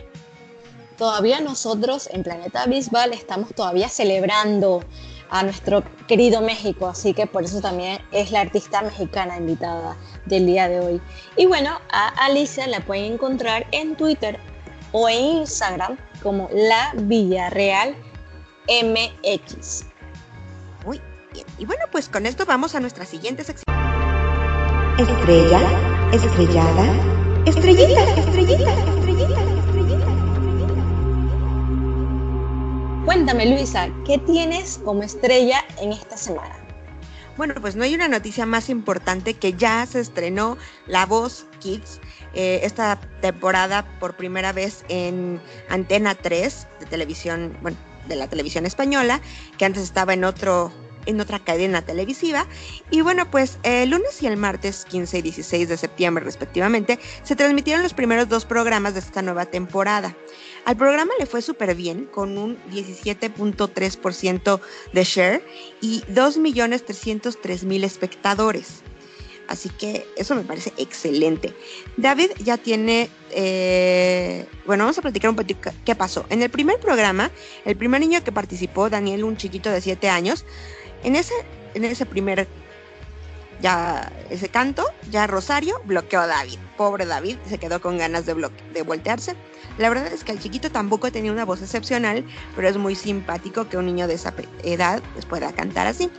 [0.98, 4.82] todavía nosotros en Planeta Bisbal estamos todavía celebrando
[5.30, 9.96] a nuestro querido México, así que por eso también es la artista mexicana invitada
[10.30, 11.02] del día de hoy.
[11.36, 14.40] Y bueno, a Alicia la pueden encontrar en Twitter
[14.92, 17.96] o en Instagram como La Villarreal
[18.68, 19.86] MX.
[20.86, 21.02] Muy
[21.34, 21.46] bien.
[21.58, 23.66] Y bueno, pues con esto vamos a nuestra siguiente sección.
[24.98, 25.62] Estrella,
[26.14, 26.86] estrellada,
[27.46, 30.20] estrellita, estrellita, estrellita, estrellita.
[33.06, 36.59] Cuéntame, Luisa, ¿qué tienes como estrella en esta semana?
[37.40, 42.02] Bueno, pues no hay una noticia más importante que ya se estrenó La Voz Kids
[42.34, 47.78] eh, esta temporada por primera vez en Antena 3 de televisión, bueno,
[48.10, 49.22] de la televisión española,
[49.58, 50.74] que antes estaba en otro
[51.06, 52.46] en otra cadena televisiva.
[52.92, 57.38] Y bueno, pues el lunes y el martes 15 y 16 de septiembre respectivamente se
[57.38, 60.14] transmitieron los primeros dos programas de esta nueva temporada.
[60.66, 64.60] Al programa le fue súper bien, con un 17.3%
[64.94, 65.44] de share
[65.82, 68.84] y 2.303.000 espectadores.
[69.50, 71.56] Así que eso me parece excelente.
[71.98, 76.24] David ya tiene, eh, bueno, vamos a platicar un poquito qué pasó.
[76.30, 77.32] En el primer programa,
[77.66, 80.46] el primer niño que participó, Daniel, un chiquito de 7 años,
[81.04, 81.34] en ese,
[81.74, 82.48] en ese primer,
[83.62, 86.60] ya, ese canto, ya Rosario bloqueó a David.
[86.78, 88.34] Pobre David, se quedó con ganas de,
[88.84, 89.36] voltearse.
[89.78, 93.68] La verdad es que el chiquito tampoco tenía una voz excepcional, pero es muy simpático
[93.68, 96.10] que un niño de esa edad pues, pueda cantar así.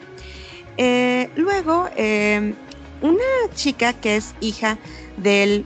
[0.77, 2.55] Eh, luego, eh,
[3.03, 4.79] una chica que es hija
[5.17, 5.65] del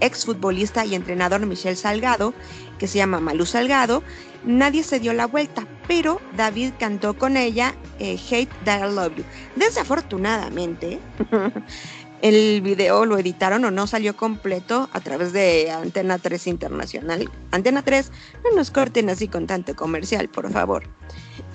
[0.00, 2.34] exfutbolista y entrenador Michelle Salgado,
[2.78, 4.02] que se llama Malu Salgado,
[4.44, 9.16] nadie se dio la vuelta, pero David cantó con ella eh, Hate That I Love
[9.16, 9.24] You.
[9.56, 10.98] Desafortunadamente,
[12.22, 17.30] el video lo editaron o no salió completo a través de Antena 3 Internacional.
[17.50, 18.10] Antena 3,
[18.44, 20.84] no nos corten así con tanto comercial, por favor.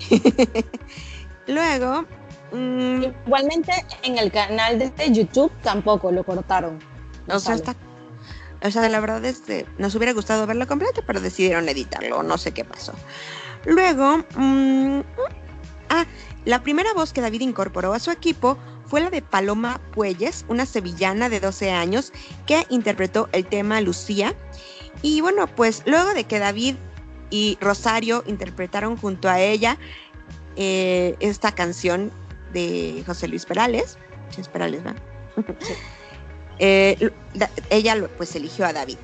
[1.46, 2.06] Luego,
[2.52, 6.78] Mm, igualmente en el canal de YouTube tampoco lo cortaron.
[7.28, 7.56] o, sea,
[8.62, 12.38] o sea, la verdad es que nos hubiera gustado verlo completo, pero decidieron editarlo, no
[12.38, 12.92] sé qué pasó.
[13.64, 15.00] Luego, mm,
[15.88, 16.06] ah,
[16.44, 20.66] la primera voz que David incorporó a su equipo fue la de Paloma Puelles, una
[20.66, 22.12] sevillana de 12 años
[22.46, 24.34] que interpretó el tema Lucía.
[25.00, 26.76] Y bueno, pues luego de que David
[27.30, 29.78] y Rosario interpretaron junto a ella
[30.56, 32.12] eh, esta canción
[32.52, 33.96] de José Luis Perales,
[34.52, 34.94] Perales, ¿va?
[36.64, 37.10] Eh,
[37.70, 38.96] ella pues eligió a David.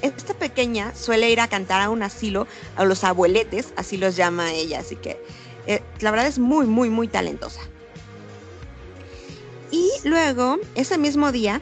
[0.00, 4.52] Esta pequeña suele ir a cantar a un asilo, a los abueletes, así los llama
[4.52, 5.20] ella, así que
[5.66, 7.60] eh, la verdad es muy, muy, muy talentosa.
[9.72, 11.60] Y luego, ese mismo día,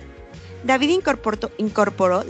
[0.64, 2.24] David incorporó, incorporó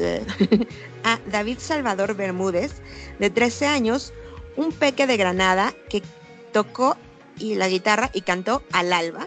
[1.05, 2.75] a David Salvador Bermúdez,
[3.19, 4.13] de 13 años,
[4.55, 6.03] un peque de Granada que
[6.53, 6.97] tocó
[7.37, 9.27] y la guitarra y cantó al alba.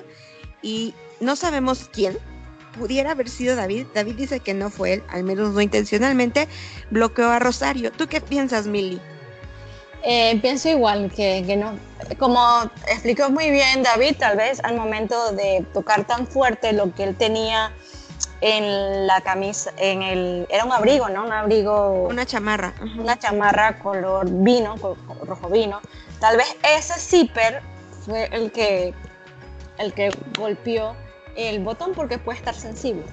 [0.62, 2.18] Y no sabemos quién.
[2.78, 3.88] Pudiera haber sido David.
[3.94, 6.48] David dice que no fue él, al menos no intencionalmente.
[6.90, 7.92] Bloqueó a Rosario.
[7.92, 9.00] ¿Tú qué piensas, Milly?
[10.04, 11.80] Eh, pienso igual que, que, no.
[12.20, 12.40] Como
[12.88, 17.16] explicó muy bien David, tal vez al momento de tocar tan fuerte lo que él
[17.16, 17.72] tenía
[18.42, 21.26] en la camisa, en el, era un abrigo, ¿no?
[21.26, 22.08] Un abrigo.
[22.08, 22.76] Una chamarra.
[23.00, 24.76] Una chamarra color vino,
[25.24, 25.82] rojo vino.
[26.20, 27.62] Tal vez ese zipper
[28.06, 28.94] fue el que,
[29.80, 30.96] el que golpeó
[31.36, 33.04] el botón porque puede estar sensible.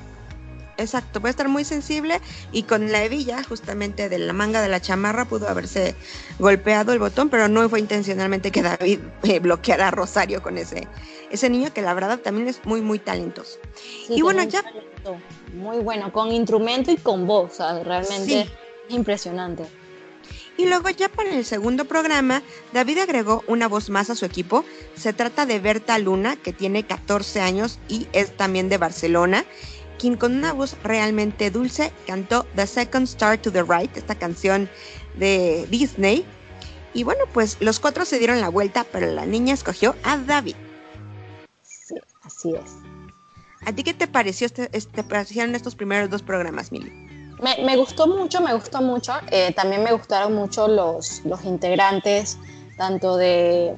[0.78, 4.80] Exacto, puede estar muy sensible y con la hebilla justamente de la manga de la
[4.80, 5.94] chamarra pudo haberse
[6.38, 10.88] golpeado el botón, pero no fue intencionalmente que David eh, bloqueara a Rosario con ese,
[11.30, 13.58] ese niño que la verdad también es muy, muy talentoso.
[14.08, 14.64] y bueno, ya...
[15.54, 18.50] muy bueno, con instrumento y con voz, realmente
[18.88, 19.64] impresionante.
[20.56, 24.64] Y luego ya para el segundo programa, David agregó una voz más a su equipo.
[24.96, 29.44] Se trata de Berta Luna, que tiene 14 años y es también de Barcelona,
[29.98, 34.68] quien con una voz realmente dulce cantó The Second Star to the Right, esta canción
[35.14, 36.24] de Disney.
[36.94, 40.56] Y bueno, pues los cuatro se dieron la vuelta, pero la niña escogió a David.
[41.62, 42.72] Sí, así es.
[43.64, 47.01] ¿A ti qué te pareció este, este, parecieron estos primeros dos programas, Mili?
[47.42, 49.12] Me, gustó mucho, me gustó mucho.
[49.32, 52.38] Eh, también me gustaron mucho los, los integrantes,
[52.76, 53.76] tanto de,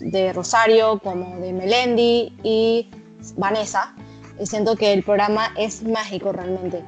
[0.00, 2.90] de, Rosario como de Melendi y
[3.36, 3.94] Vanessa.
[4.38, 6.84] Y siento que el programa es mágico realmente.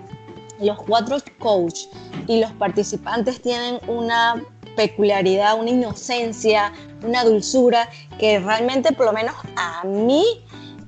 [0.61, 1.87] Los cuatro coach
[2.27, 4.45] y los participantes tienen una
[4.77, 10.25] peculiaridad, una inocencia, una dulzura que realmente, por lo menos a mí,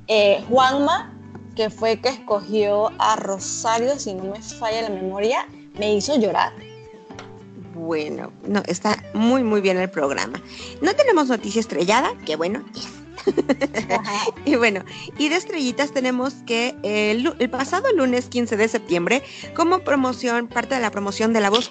[0.08, 1.11] eh, Juanma
[1.56, 5.46] que fue que escogió a Rosario, si no me falla la memoria,
[5.78, 6.52] me hizo llorar.
[7.74, 10.40] bueno, no, está muy, muy bien el programa.
[10.80, 12.64] No tenemos noticia estrellada, que bueno,
[14.44, 14.84] y bueno,
[15.18, 19.22] y de estrellitas tenemos que el, el, pasado lunes 15 de septiembre,
[19.54, 21.68] como promoción, parte de la promoción de la Voz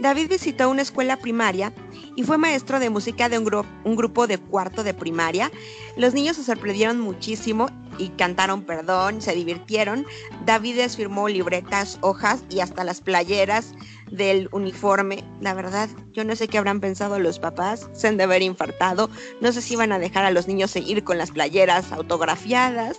[0.00, 1.74] David visitó una escuela primaria
[2.16, 5.50] y fue maestro de música de un, gru un grupo de cuarto de primaria.
[5.96, 7.66] Los niños se sorprendieron muchísimo
[7.98, 10.06] y cantaron perdón, se divirtieron.
[10.46, 13.74] David les firmó libretas, hojas y hasta las playeras
[14.10, 15.22] del uniforme.
[15.42, 19.10] La verdad, yo no sé qué habrán pensado los papás, se han de haber infartado.
[19.42, 22.98] No sé si iban a dejar a los niños seguir con las playeras autografiadas.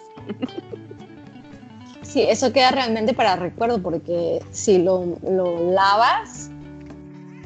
[2.03, 6.50] Sí, eso queda realmente para recuerdo porque si lo, lo lavas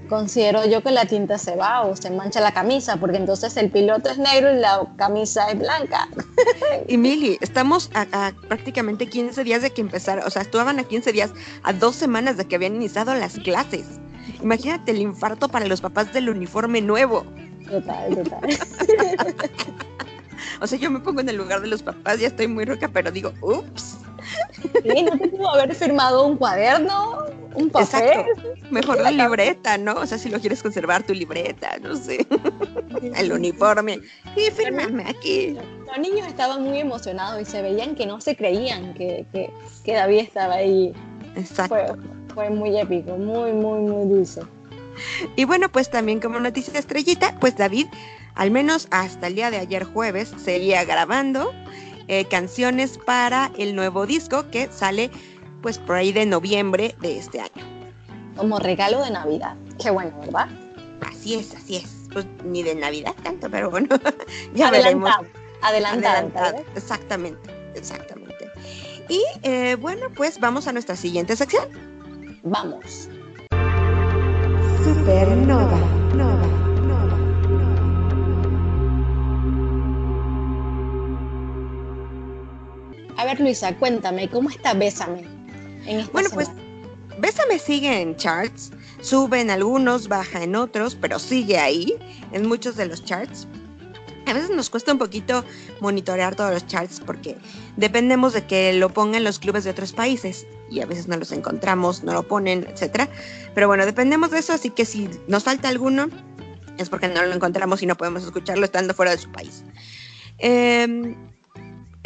[0.07, 3.71] considero yo que la tinta se va o se mancha la camisa, porque entonces el
[3.71, 6.07] piloto es negro y la camisa es blanca.
[6.87, 11.11] Y Mili, estamos a, prácticamente 15 días de que empezara, o sea, estaban a 15
[11.11, 11.31] días,
[11.63, 13.85] a dos semanas de que habían iniciado las clases.
[14.41, 17.25] Imagínate el infarto para los papás del uniforme nuevo.
[17.69, 18.49] Total, total.
[20.61, 22.89] o sea, yo me pongo en el lugar de los papás, ya estoy muy roca,
[22.89, 23.97] pero digo, ups.
[24.83, 28.25] Sí, no te pudo haber firmado un cuaderno, un papel.
[28.69, 29.93] Mejor la libreta, ¿no?
[29.95, 32.25] O sea, si lo quieres conservar, tu libreta, no sé.
[33.15, 33.99] El uniforme.
[34.35, 35.57] Sí, fírmame aquí.
[35.87, 39.49] Los niños estaban muy emocionados y se veían que no se creían que, que,
[39.83, 40.93] que David estaba ahí.
[41.35, 41.75] Exacto.
[41.75, 44.41] Fue, fue muy épico, muy, muy, muy dulce.
[45.35, 47.87] Y bueno, pues también como noticia estrellita, pues David,
[48.33, 51.53] al menos hasta el día de ayer jueves, seguía grabando
[52.07, 55.09] eh, canciones para el nuevo disco que sale
[55.61, 57.65] pues por ahí de noviembre de este año.
[58.35, 59.55] Como regalo de Navidad.
[59.81, 60.47] Qué bueno, ¿verdad?
[61.01, 62.07] Así es, así es.
[62.13, 63.87] Pues ni de Navidad tanto, pero bueno,
[64.53, 65.41] ya adelantado, veremos.
[65.61, 66.15] Adelantado.
[66.15, 66.65] Adelantado.
[66.75, 68.51] Exactamente, exactamente.
[69.09, 71.67] Y eh, bueno, pues vamos a nuestra siguiente sección.
[72.43, 73.09] Vamos.
[74.83, 75.79] Supernova,
[76.13, 76.64] Nova, Nova,
[83.25, 85.23] A ver, Luisa, cuéntame, ¿cómo está Bésame?
[85.87, 86.47] En esta Bueno, pues?
[87.17, 91.95] Bésame sigue en charts, sube en algunos, baja en otros, pero sigue ahí,
[92.33, 93.47] en muchos de los charts.
[94.27, 95.43] A veces nos cuesta un poquito
[95.79, 97.35] monitorear todos los charts porque
[97.77, 101.31] dependemos de que lo pongan los clubes de otros países y a veces no los
[101.31, 103.09] encontramos, no lo ponen, etcétera.
[103.55, 106.09] Pero bueno, dependemos de eso, así que si nos falta alguno
[106.77, 109.63] es porque no lo encontramos y no podemos escucharlo estando fuera de su país.
[110.37, 111.15] Eh,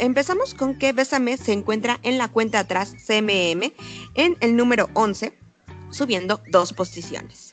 [0.00, 3.72] empezamos con que Bésame se encuentra en la cuenta atrás CMM
[4.14, 5.32] en el número 11,
[5.90, 7.52] subiendo dos posiciones.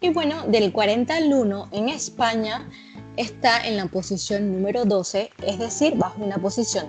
[0.00, 2.68] Y bueno, del 40 al 1 en España
[3.16, 6.86] está en la posición número 12, es decir, bajo una posición.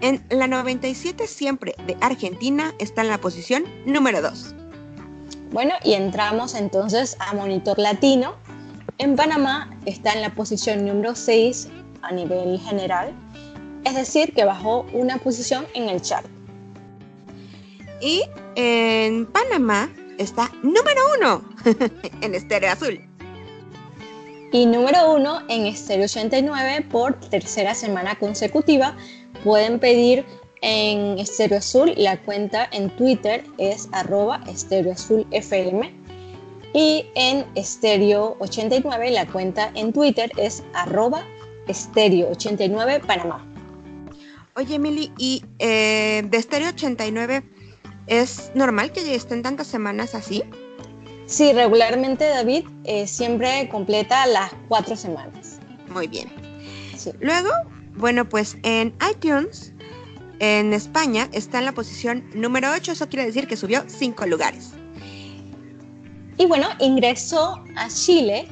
[0.00, 4.54] En la 97 siempre de Argentina está en la posición número 2.
[5.50, 8.34] Bueno, y entramos entonces a Monitor Latino.
[8.98, 11.68] En Panamá está en la posición número 6
[12.06, 13.12] a nivel general,
[13.84, 16.26] es decir, que bajó una posición en el chart.
[18.00, 18.22] Y
[18.56, 21.44] en Panamá está número 1
[22.20, 23.00] en Estéreo Azul.
[24.52, 28.96] Y número 1 en Estéreo 89 por tercera semana consecutiva.
[29.42, 30.24] Pueden pedir
[30.62, 35.92] en Estéreo Azul, la cuenta en Twitter es arroba Estéreo Azul FM.
[36.72, 41.24] Y en Estéreo 89, la cuenta en Twitter es arroba
[41.68, 43.44] Estéreo 89 Panamá.
[44.56, 47.42] Oye, Emily, ¿y eh, de Estéreo 89
[48.06, 50.44] es normal que estén tantas semanas así?
[51.26, 55.58] Sí, regularmente David eh, siempre completa las cuatro semanas.
[55.88, 56.30] Muy bien.
[56.96, 57.10] Sí.
[57.20, 57.50] Luego,
[57.96, 59.72] bueno, pues en iTunes,
[60.38, 62.92] en España, está en la posición número 8.
[62.92, 64.70] Eso quiere decir que subió 5 lugares.
[66.36, 68.48] Y bueno, ingresó a Chile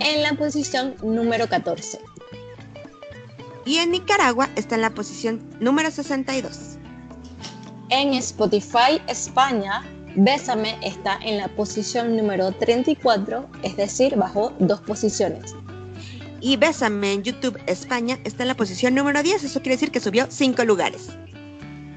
[0.00, 1.98] en la posición número 14.
[3.66, 6.78] Y en Nicaragua está en la posición número 62.
[7.90, 9.82] En Spotify España,
[10.16, 15.54] Bésame está en la posición número 34, es decir, bajó dos posiciones.
[16.40, 19.44] Y Bésame en YouTube España está en la posición número 10.
[19.44, 21.08] Eso quiere decir que subió 5 lugares.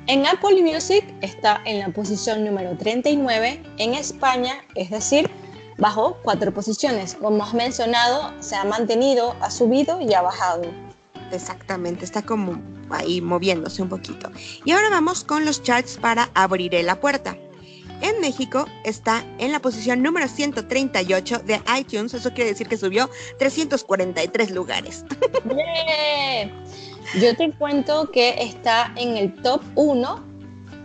[0.07, 5.30] En Apple Music está en la posición número 39 en España, es decir,
[5.78, 7.15] bajó cuatro posiciones.
[7.15, 10.87] Como has mencionado, se ha mantenido, ha subido y ha bajado.
[11.32, 14.32] Exactamente, está como ahí moviéndose un poquito.
[14.65, 17.38] Y ahora vamos con los charts para Abriré la puerta.
[18.01, 23.09] En México está en la posición número 138 de iTunes, eso quiere decir que subió
[23.39, 25.03] 343 lugares.
[25.45, 26.53] ¡Bien!
[27.19, 30.23] Yo te cuento que está en el top 1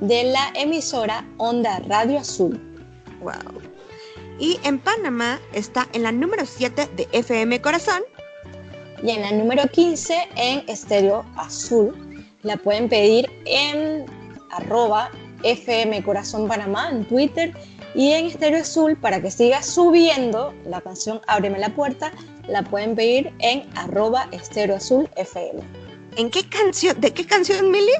[0.00, 2.60] de la emisora Onda Radio Azul.
[3.20, 3.60] Wow.
[4.38, 8.02] Y en Panamá está en la número 7 de FM Corazón.
[9.02, 11.92] Y en la número 15 en Estéreo Azul.
[12.42, 14.06] La pueden pedir en
[14.50, 15.10] arroba
[15.42, 17.52] FM Corazón Panamá en Twitter
[17.94, 22.12] y en Estéreo Azul para que siga subiendo la canción Ábreme la puerta.
[22.48, 25.60] La pueden pedir en arroba Estéreo Azul FM.
[26.16, 27.00] ¿En qué canción?
[27.00, 27.92] ¿De qué canción, Mili?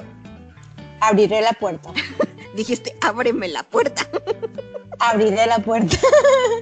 [1.01, 1.91] Abriré la puerta.
[2.55, 4.07] Dijiste, ábreme la puerta.
[4.99, 5.97] Abriré la puerta.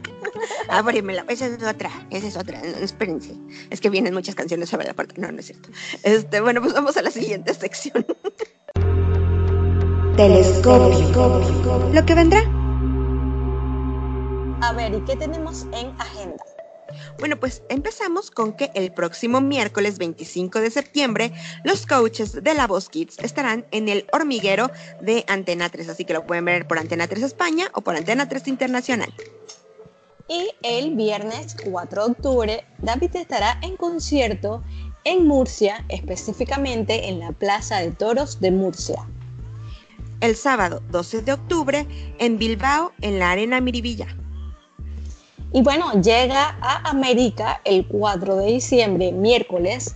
[0.70, 2.62] ábreme la Esa es otra, esa es otra.
[2.62, 3.36] Espérense.
[3.70, 5.16] Es que vienen muchas canciones sobre la puerta.
[5.18, 5.70] No, no es cierto.
[6.04, 8.06] Este, bueno, pues vamos a la siguiente sección.
[10.18, 11.90] Telescopio.
[11.94, 12.42] Lo que vendrá.
[14.62, 16.44] A ver, ¿y qué tenemos en agenda?
[17.20, 21.34] Bueno, pues empezamos con que el próximo miércoles 25 de septiembre
[21.64, 24.72] los coaches de La Voz Kids estarán en el hormiguero
[25.02, 28.28] de Antena 3, así que lo pueden ver por Antena 3 España o por Antena
[28.28, 29.14] 3 Internacional.
[30.28, 34.64] Y el viernes 4 de octubre, David estará en concierto
[35.04, 39.08] en Murcia, específicamente en la Plaza de Toros de Murcia.
[40.22, 41.88] El sábado 12 de octubre
[42.20, 44.16] en Bilbao, en la Arena Miribilla.
[45.54, 49.96] Y bueno, llega a América el 4 de diciembre, miércoles,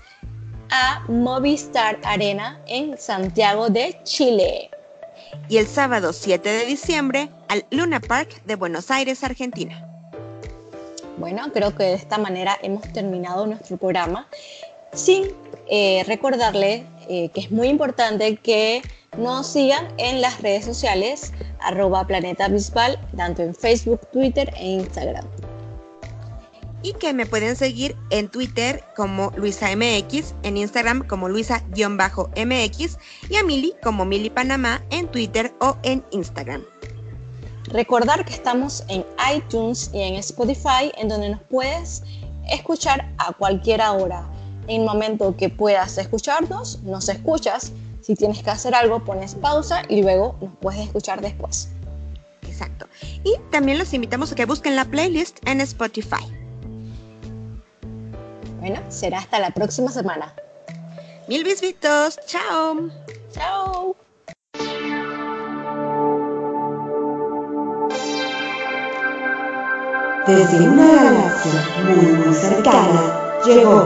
[0.69, 4.69] a Movistar Arena en Santiago de Chile.
[5.47, 9.87] Y el sábado 7 de diciembre al Luna Park de Buenos Aires, Argentina.
[11.17, 14.27] Bueno, creo que de esta manera hemos terminado nuestro programa
[14.93, 15.31] sin
[15.69, 18.81] eh, recordarle eh, que es muy importante que
[19.17, 25.25] nos sigan en las redes sociales arroba Planeta Bisbal, tanto en Facebook, Twitter e Instagram
[26.85, 33.43] y que me pueden seguir en Twitter como LuisaMX, en Instagram como Luisa-MX y a
[33.43, 36.63] Mili como Mili Panamá en Twitter o en Instagram.
[37.69, 39.03] Recordar que estamos en
[39.35, 42.03] iTunes y en Spotify, en donde nos puedes
[42.51, 44.23] escuchar a cualquier hora.
[44.67, 47.71] En el momento que puedas escucharnos, nos escuchas.
[48.01, 51.69] Si tienes que hacer algo, pones pausa y luego nos puedes escuchar después.
[52.47, 52.85] Exacto.
[53.23, 56.34] Y también los invitamos a que busquen la playlist en Spotify.
[58.67, 60.33] Bueno, será hasta la próxima semana.
[61.27, 62.17] Mil besitos.
[62.25, 62.89] Chao.
[63.31, 63.95] Chao.
[70.25, 73.83] Desde una galaxia muy muy cercana llegó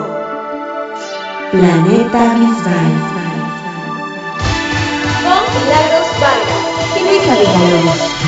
[1.51, 2.93] Planeta Bisbal.
[5.25, 8.18] Con Milagros Vargas y Luisa Villalobos.